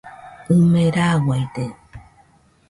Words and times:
ɨme 0.55 0.83
rauaide. 0.95 1.65